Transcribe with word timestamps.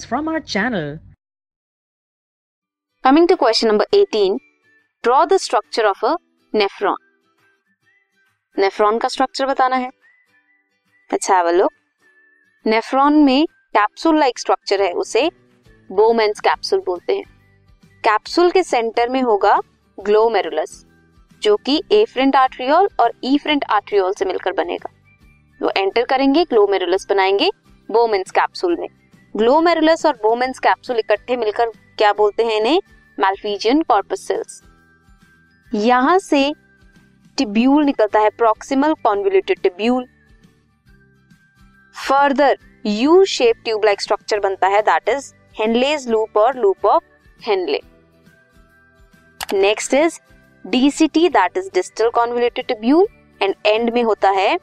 videos 0.00 0.12
from 0.12 0.32
our 0.32 0.46
channel. 0.54 0.98
Coming 3.06 3.28
to 3.28 3.42
question 3.42 3.70
number 3.72 3.86
18, 3.94 4.38
draw 5.06 5.28
the 5.32 5.48
structure 5.48 5.94
of 5.94 6.04
a 6.04 6.16
nephron. 6.56 6.96
Nephron 8.58 8.98
का 8.98 9.08
structure 9.08 9.46
बताना 9.46 9.76
है। 9.76 9.88
Let's 11.12 11.30
have 11.30 11.48
a 11.48 11.50
look 11.50 11.72
nephron 12.66 13.24
में 13.24 13.46
capsule 13.46 14.18
like 14.18 14.38
structure 14.38 14.82
है 14.82 14.92
उसे 14.92 15.30
बोमेंस 15.92 16.40
capsule 16.40 16.80
बोलते 16.80 17.16
हैं। 17.16 17.24
Capsule 18.04 18.50
के 18.50 18.62
सेंटर 18.62 19.08
में 19.08 19.22
होगा 19.22 19.60
ग्लोमेरुलस 20.00 20.86
जो 21.42 21.56
कि 21.56 21.82
एफ्रेंट 21.92 22.36
आर्ट्रियोल 22.36 22.88
और 23.00 23.12
ई 23.24 23.34
ईफ्रेंट 23.34 23.64
आर्ट्रियोल 23.70 24.12
से 24.12 24.24
मिलकर 24.24 24.52
बनेगा। 24.52 24.90
वो 25.62 25.72
एंटर 25.76 26.04
करेंगे 26.04 26.44
ग्लोमेरुलस 26.44 27.06
बनाएँगे 27.10 27.50
बोमेंस 27.90 28.30
कैप्सूल 28.30 28.76
में। 28.76 28.88
ग्लोमेरुलस 29.34 30.06
और 30.06 30.18
बोमेंस 30.22 30.58
कैप्सूल 30.58 30.98
इकट्ठे 30.98 31.36
मिलकर 31.36 31.70
क्या 31.98 32.12
बोलते 32.12 32.44
हैं 32.44 32.56
इन्हें? 32.56 32.80
मैल्फीजियन 33.18 33.82
कॉर्पस 33.82 34.26
सेल्स 34.28 34.62
यहाँ 35.72 36.18
से 36.18 36.52
टिब्यूल 37.38 37.84
निकलता 37.84 38.20
है 38.20 38.30
proximal 38.38 38.94
convoluted 39.04 39.60
tubule 39.62 40.06
further 41.96 42.58
U 42.84 43.24
shape 43.26 43.56
tube 43.64 43.84
like 43.84 44.00
structure 44.00 44.40
बनता 44.40 44.68
है 44.68 44.80
दैट 44.82 45.08
इज़ 45.08 45.32
हेनलेज 45.56 46.08
लूप 46.08 46.36
और 46.36 46.56
loop 46.56 46.86
of 46.86 47.04
Henle 47.40 47.80
next 49.54 49.94
is 49.94 50.18
DCT 50.64 51.28
that 51.28 51.56
is 51.56 51.70
distal 51.74 52.10
convoluted 52.10 52.66
tubule 52.66 53.06
end 53.40 53.54
end 53.66 53.92
में 53.94 54.02
होता 54.02 54.30
है 54.32 54.56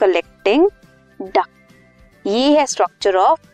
कलेक्टिंग 0.00 0.68
डक्ट 1.20 2.26
ये 2.26 2.58
है 2.58 2.66
structure 2.66 3.16
of 3.16 3.53